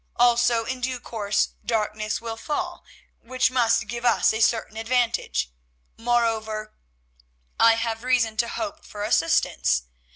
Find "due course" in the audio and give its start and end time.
0.81-1.49